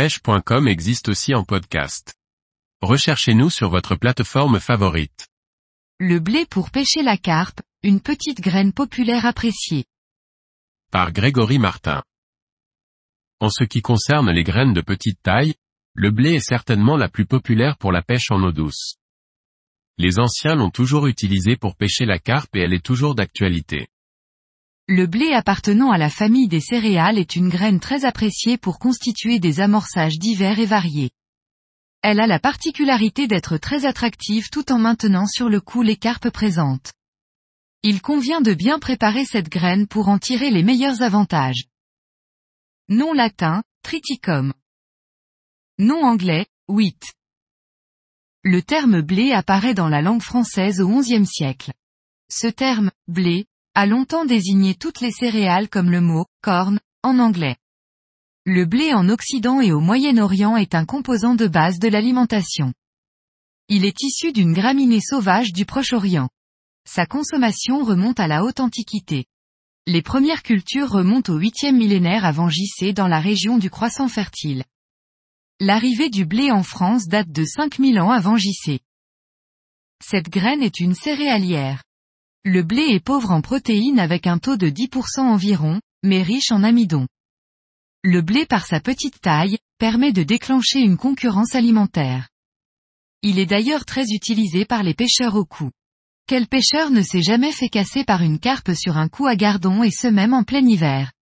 [0.00, 2.14] pêche.com existe aussi en podcast.
[2.80, 5.28] Recherchez-nous sur votre plateforme favorite.
[5.98, 9.84] Le blé pour pêcher la carpe, une petite graine populaire appréciée.
[10.90, 12.02] Par Grégory Martin.
[13.40, 15.52] En ce qui concerne les graines de petite taille,
[15.92, 18.94] le blé est certainement la plus populaire pour la pêche en eau douce.
[19.98, 23.88] Les anciens l'ont toujours utilisée pour pêcher la carpe et elle est toujours d'actualité.
[24.88, 29.38] Le blé appartenant à la famille des céréales est une graine très appréciée pour constituer
[29.38, 31.10] des amorçages divers et variés.
[32.02, 36.30] Elle a la particularité d'être très attractive tout en maintenant sur le coup les carpes
[36.30, 36.92] présentes.
[37.82, 41.64] Il convient de bien préparer cette graine pour en tirer les meilleurs avantages.
[42.88, 44.52] Nom latin, triticum.
[45.78, 47.14] Nom anglais, wheat.
[48.42, 51.72] Le terme blé apparaît dans la langue française au XIe siècle.
[52.30, 57.56] Ce terme, blé, a longtemps désigné toutes les céréales comme le mot corn en anglais.
[58.46, 62.72] Le blé en Occident et au Moyen-Orient est un composant de base de l'alimentation.
[63.68, 66.28] Il est issu d'une graminée sauvage du Proche-Orient.
[66.88, 69.26] Sa consommation remonte à la haute antiquité.
[69.86, 74.64] Les premières cultures remontent au 8e millénaire avant JC dans la région du croissant fertile.
[75.60, 78.80] L'arrivée du blé en France date de 5000 ans avant JC.
[80.02, 81.82] Cette graine est une céréalière.
[82.44, 86.62] Le blé est pauvre en protéines avec un taux de 10% environ, mais riche en
[86.62, 87.06] amidon.
[88.02, 92.30] Le blé par sa petite taille, permet de déclencher une concurrence alimentaire.
[93.20, 95.70] Il est d'ailleurs très utilisé par les pêcheurs au cou.
[96.26, 99.82] Quel pêcheur ne s'est jamais fait casser par une carpe sur un coup à gardon
[99.82, 101.12] et ce même en plein hiver?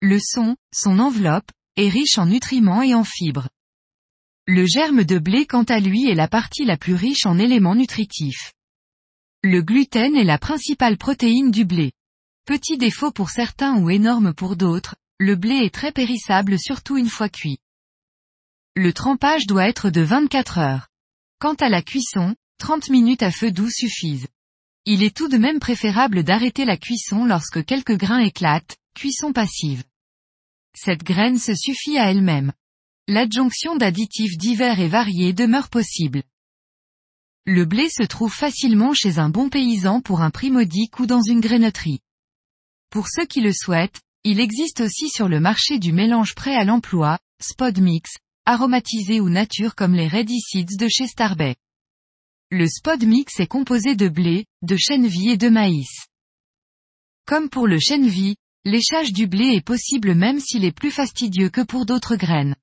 [0.00, 3.48] Le son, son enveloppe, est riche en nutriments et en fibres.
[4.46, 7.76] Le germe de blé quant à lui est la partie la plus riche en éléments
[7.76, 8.53] nutritifs.
[9.46, 11.92] Le gluten est la principale protéine du blé.
[12.46, 17.10] Petit défaut pour certains ou énorme pour d'autres, le blé est très périssable surtout une
[17.10, 17.58] fois cuit.
[18.74, 20.88] Le trempage doit être de 24 heures.
[21.40, 24.28] Quant à la cuisson, 30 minutes à feu doux suffisent.
[24.86, 29.84] Il est tout de même préférable d'arrêter la cuisson lorsque quelques grains éclatent, cuisson passive.
[30.74, 32.54] Cette graine se suffit à elle-même.
[33.08, 36.22] L'adjonction d'additifs divers et variés demeure possible.
[37.46, 41.20] Le blé se trouve facilement chez un bon paysan pour un prix modique ou dans
[41.20, 42.00] une graineterie.
[42.88, 46.64] Pour ceux qui le souhaitent, il existe aussi sur le marché du mélange prêt à
[46.64, 48.12] l'emploi, spod mix,
[48.46, 51.56] aromatisé ou nature comme les Ready Seeds de chez Starbay.
[52.50, 56.06] Le spod mix est composé de blé, de chènevis et de maïs.
[57.26, 61.60] Comme pour le chènevis, l'échage du blé est possible même s'il est plus fastidieux que
[61.60, 62.56] pour d'autres graines.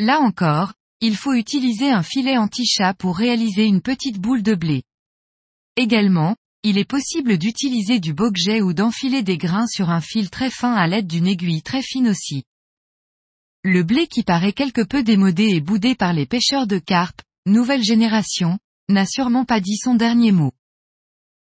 [0.00, 4.82] Là encore, il faut utiliser un filet anti-chat pour réaliser une petite boule de blé.
[5.76, 10.50] Également, il est possible d'utiliser du bokjet ou d'enfiler des grains sur un fil très
[10.50, 12.44] fin à l'aide d'une aiguille très fine aussi.
[13.62, 17.82] Le blé qui paraît quelque peu démodé et boudé par les pêcheurs de carpe, nouvelle
[17.82, 20.52] génération, n'a sûrement pas dit son dernier mot.